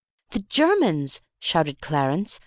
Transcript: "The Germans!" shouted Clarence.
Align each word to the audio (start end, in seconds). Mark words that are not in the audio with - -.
"The 0.31 0.39
Germans!" 0.39 1.21
shouted 1.37 1.79
Clarence. 1.79 2.39